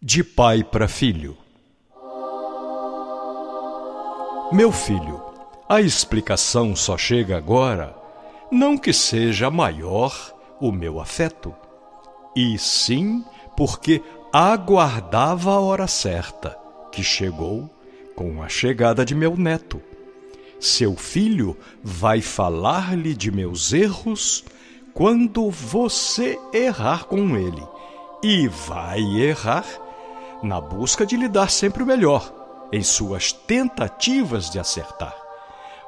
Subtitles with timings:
[0.00, 1.36] De pai para filho.
[4.52, 5.20] Meu filho,
[5.68, 7.96] a explicação só chega agora,
[8.48, 10.14] não que seja maior
[10.60, 11.52] o meu afeto,
[12.36, 13.24] e sim
[13.56, 14.00] porque
[14.32, 16.56] aguardava a hora certa,
[16.92, 17.68] que chegou
[18.14, 19.82] com a chegada de meu neto.
[20.60, 24.44] Seu filho vai falar-lhe de meus erros
[24.94, 27.66] quando você errar com ele,
[28.22, 29.87] e vai errar
[30.42, 32.32] na busca de lhe dar sempre o melhor,
[32.72, 35.14] em suas tentativas de acertar.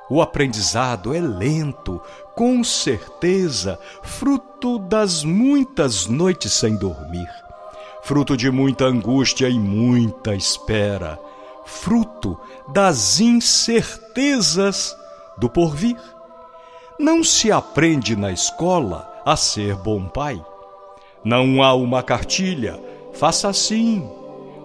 [0.08, 2.00] O aprendizado é lento,
[2.34, 7.30] com certeza, fruto das muitas noites sem dormir,
[8.02, 11.16] fruto de muita angústia e muita espera,
[11.64, 12.36] fruto
[12.68, 14.96] das incertezas
[15.38, 15.96] do porvir.
[16.98, 20.44] Não se aprende na escola a ser bom pai.
[21.22, 22.82] Não há uma cartilha,
[23.12, 24.10] faça assim,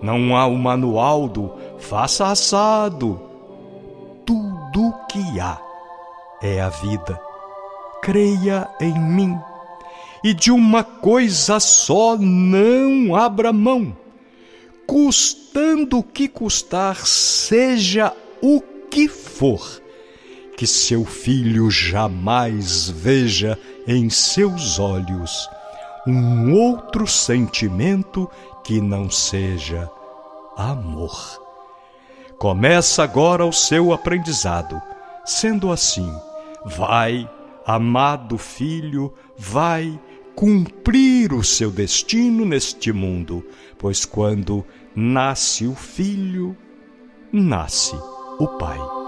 [0.02, 3.22] não há o manual do faça assado.
[4.26, 5.60] Tudo que há
[6.42, 7.20] é a vida.
[8.02, 9.38] Creia em mim.
[10.24, 13.96] E de uma coisa só não abra mão.
[14.88, 19.82] Custando o que custar, seja o que for,
[20.56, 25.50] que seu filho jamais veja em seus olhos
[26.08, 28.30] um outro sentimento
[28.64, 29.90] que não seja
[30.56, 31.42] amor.
[32.38, 34.82] Começa agora o seu aprendizado.
[35.26, 36.12] Sendo assim,
[36.66, 37.30] vai,
[37.66, 40.00] amado filho, vai
[40.36, 43.44] cumprir o seu destino neste mundo,
[43.78, 46.56] pois quando nasce o filho,
[47.32, 47.96] nasce
[48.38, 49.05] o pai.